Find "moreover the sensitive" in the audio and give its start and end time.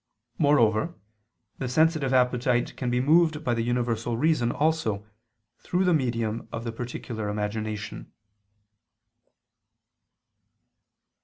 0.39-2.11